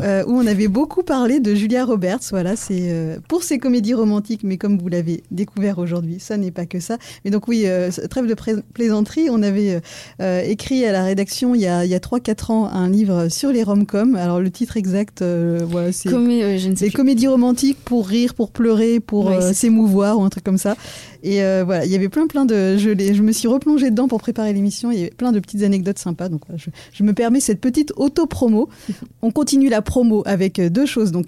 Euh, 0.00 0.24
où 0.26 0.32
on 0.32 0.46
avait 0.46 0.68
beaucoup 0.68 1.02
parlé 1.02 1.40
de 1.40 1.54
Julia 1.54 1.84
Roberts. 1.84 2.20
Voilà, 2.30 2.56
c'est 2.56 2.90
euh, 2.90 3.18
pour 3.28 3.42
ses 3.42 3.58
comédies 3.58 3.94
romantiques, 3.94 4.42
mais 4.42 4.56
comme 4.56 4.78
vous 4.78 4.88
l'avez 4.88 5.22
découvert 5.30 5.78
aujourd'hui, 5.78 6.18
ça 6.20 6.36
n'est 6.36 6.50
pas 6.50 6.66
que 6.66 6.80
ça. 6.80 6.98
Mais 7.24 7.30
donc 7.30 7.48
oui, 7.48 7.55
euh, 7.64 7.90
trêve 8.10 8.26
de 8.26 8.34
plaisanterie, 8.74 9.28
on 9.30 9.42
avait 9.42 9.80
euh, 10.20 10.42
écrit 10.42 10.84
à 10.84 10.92
la 10.92 11.04
rédaction 11.04 11.54
il 11.54 11.60
y 11.60 11.66
a, 11.66 11.84
il 11.84 11.90
y 11.90 11.94
a 11.94 11.98
3-4 11.98 12.52
ans 12.52 12.66
un 12.66 12.88
livre 12.88 13.28
sur 13.28 13.52
les 13.52 13.62
rom-coms. 13.62 14.16
Alors 14.16 14.40
le 14.40 14.50
titre 14.50 14.76
exact, 14.76 15.22
euh, 15.22 15.60
voilà, 15.68 15.92
c'est 15.92 16.08
Comme, 16.08 16.28
euh, 16.30 16.58
des 16.58 16.90
comédies 16.90 17.28
romantiques 17.28 17.78
pour 17.84 18.06
rire, 18.06 18.34
pour 18.34 18.50
pleurer, 18.50 19.00
pour 19.00 19.26
Oui, 19.26 19.54
s'émouvoir 19.54 20.18
ou 20.18 20.22
un 20.22 20.28
truc 20.30 20.44
comme 20.44 20.58
ça. 20.58 20.76
Et 21.22 21.40
voilà, 21.64 21.84
il 21.84 21.90
y 21.90 21.96
avait 21.96 22.08
plein 22.08 22.28
plein 22.28 22.44
de... 22.44 22.76
Je, 22.76 22.90
je 22.96 23.22
me 23.22 23.32
suis 23.32 23.48
replongée 23.48 23.90
dedans 23.90 24.06
pour 24.06 24.20
préparer 24.20 24.52
l'émission. 24.52 24.92
Il 24.92 24.98
y 24.98 25.00
avait 25.02 25.10
plein 25.10 25.32
de 25.32 25.40
petites 25.40 25.64
anecdotes 25.64 25.98
sympas. 25.98 26.28
Donc 26.28 26.42
je, 26.54 26.70
je 26.92 27.02
me 27.02 27.14
permets 27.14 27.40
cette 27.40 27.60
petite 27.60 27.92
auto-promo. 27.96 28.68
On 29.22 29.32
continue 29.32 29.68
la 29.68 29.82
promo 29.82 30.22
avec 30.24 30.60
deux 30.60 30.86
choses. 30.86 31.10
Donc 31.10 31.26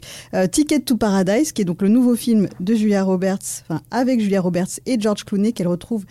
Ticket 0.52 0.80
to 0.80 0.97
Paradise, 0.97 1.50
qui 1.50 1.62
est 1.62 1.64
donc 1.64 1.82
le 1.82 1.88
nouveau 1.88 2.14
film 2.14 2.49
de 2.61 2.75
Julia 2.75 3.02
Roberts, 3.02 3.64
enfin 3.68 3.80
avec 3.90 4.20
Julia 4.20 4.40
Roberts 4.40 4.78
et 4.87 5.00
George 5.00 5.25
Clooney, 5.25 5.52
qu'elle 5.52 5.68
retrouve 5.68 6.04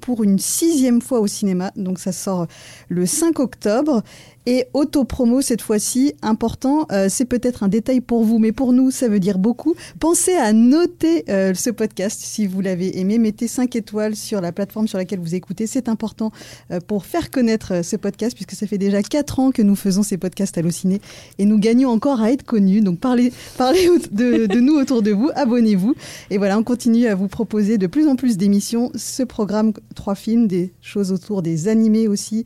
pour 0.00 0.22
une 0.22 0.38
sixième 0.38 1.00
fois 1.00 1.20
au 1.20 1.26
cinéma. 1.26 1.72
Donc 1.76 1.98
ça 1.98 2.12
sort 2.12 2.46
le 2.88 3.06
5 3.06 3.38
octobre. 3.40 4.02
Et 4.48 4.66
auto-promo 4.74 5.40
cette 5.40 5.60
fois-ci, 5.60 6.14
important, 6.22 6.86
euh, 6.92 7.08
c'est 7.10 7.24
peut-être 7.24 7.64
un 7.64 7.68
détail 7.68 8.00
pour 8.00 8.22
vous, 8.22 8.38
mais 8.38 8.52
pour 8.52 8.72
nous, 8.72 8.92
ça 8.92 9.08
veut 9.08 9.18
dire 9.18 9.38
beaucoup. 9.38 9.74
Pensez 9.98 10.34
à 10.34 10.52
noter 10.52 11.24
euh, 11.28 11.52
ce 11.52 11.68
podcast 11.68 12.20
si 12.22 12.46
vous 12.46 12.60
l'avez 12.60 12.96
aimé. 13.00 13.18
Mettez 13.18 13.48
5 13.48 13.74
étoiles 13.74 14.14
sur 14.14 14.40
la 14.40 14.52
plateforme 14.52 14.86
sur 14.86 14.98
laquelle 14.98 15.18
vous 15.18 15.34
écoutez. 15.34 15.66
C'est 15.66 15.88
important 15.88 16.30
euh, 16.70 16.78
pour 16.78 17.06
faire 17.06 17.32
connaître 17.32 17.84
ce 17.84 17.96
podcast, 17.96 18.36
puisque 18.36 18.52
ça 18.52 18.68
fait 18.68 18.78
déjà 18.78 19.02
4 19.02 19.40
ans 19.40 19.50
que 19.50 19.62
nous 19.62 19.74
faisons 19.74 20.04
ces 20.04 20.16
podcasts 20.16 20.56
à 20.56 20.62
l'Ociné 20.62 21.00
et 21.38 21.44
nous 21.44 21.58
gagnons 21.58 21.90
encore 21.90 22.20
à 22.20 22.30
être 22.30 22.44
connus. 22.44 22.82
Donc 22.82 23.00
parlez, 23.00 23.32
parlez 23.58 23.88
de 24.12 24.60
nous 24.60 24.74
autour 24.74 25.02
de 25.02 25.10
vous, 25.10 25.30
abonnez-vous. 25.34 25.96
Et 26.30 26.38
voilà, 26.38 26.56
on 26.56 26.62
continue 26.62 27.08
à 27.08 27.16
vous 27.16 27.26
proposer 27.26 27.78
de 27.78 27.88
plus 27.88 28.06
en 28.06 28.14
plus 28.14 28.36
d'émissions. 28.36 28.92
Ce 28.94 29.24
programme, 29.24 29.72
trois 29.94 30.14
films, 30.14 30.46
des 30.46 30.72
choses 30.80 31.12
autour 31.12 31.42
des 31.42 31.68
animés 31.68 32.08
aussi 32.08 32.44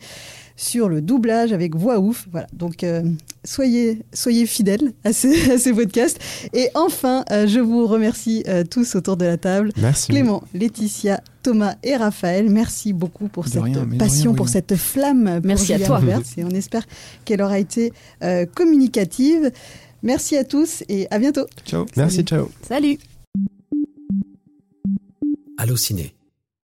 sur 0.57 0.89
le 0.89 1.01
doublage 1.01 1.53
avec 1.53 1.75
voix 1.75 1.99
ouf. 1.99 2.29
Voilà, 2.31 2.47
donc 2.53 2.85
euh, 2.85 3.03
soyez, 3.45 4.03
soyez 4.13 4.47
fidèles 4.47 4.93
à 5.05 5.13
ces, 5.13 5.51
à 5.53 5.59
ces 5.59 5.73
podcasts. 5.73 6.19
Et 6.53 6.69
enfin, 6.75 7.25
euh, 7.31 7.47
je 7.47 7.61
vous 7.61 7.87
remercie 7.87 8.45
euh, 8.47 8.65
tous 8.65 8.95
autour 8.95 9.17
de 9.17 9.25
la 9.25 9.37
table. 9.37 9.73
Merci. 9.79 10.09
Clément, 10.09 10.43
Laetitia, 10.55 11.23
Thomas 11.43 11.77
et 11.83 11.97
Raphaël, 11.97 12.51
merci 12.51 12.93
beaucoup 12.93 13.29
pour 13.29 13.45
De 13.45 13.51
cette 13.51 13.63
rien, 13.63 13.89
passion, 13.99 14.33
rien, 14.33 14.37
pour 14.37 14.49
cette 14.49 14.77
flamme. 14.77 15.41
pour 15.41 15.47
Merci 15.47 15.73
à 15.73 15.79
toi. 15.79 16.01
Et 16.37 16.45
on 16.45 16.51
espère 16.51 16.85
qu'elle 17.25 17.43
aura 17.43 17.59
été 17.59 17.93
euh, 18.23 18.47
communicative. 18.47 19.51
Merci 20.03 20.37
à 20.37 20.45
tous 20.45 20.83
et 20.89 21.07
à 21.11 21.19
bientôt. 21.19 21.47
Ciao. 21.65 21.87
Merci, 21.97 22.23
ciao. 22.23 22.49
Salut 22.67 22.99
Allociné, 25.59 26.15